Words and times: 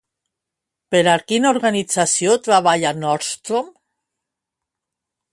Per 0.93 1.01
a 1.09 1.11
quina 1.31 1.49
organització 1.55 2.33
treballa 2.47 2.93
Nordstrom? 3.01 3.69